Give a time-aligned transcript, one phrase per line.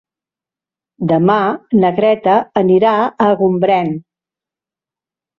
[1.09, 1.35] Demà
[1.83, 2.93] na Greta anirà
[3.25, 3.93] a Gombrèn.